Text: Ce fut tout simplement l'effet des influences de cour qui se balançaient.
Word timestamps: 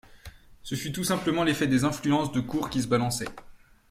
Ce 0.63 0.73
fut 0.73 0.91
tout 0.91 1.03
simplement 1.03 1.43
l'effet 1.43 1.67
des 1.67 1.83
influences 1.83 2.31
de 2.31 2.39
cour 2.39 2.71
qui 2.71 2.81
se 2.81 2.87
balançaient. 2.87 3.35